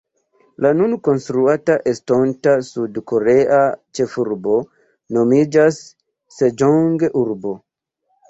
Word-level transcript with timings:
La 0.65 0.69
nun 0.77 0.93
konstruata 1.07 1.73
estonta 1.91 2.55
sud-korea 2.69 3.59
ĉefurbo 3.99 4.57
nomiĝas 5.19 5.79
Seĝong-urbo. 6.39 7.53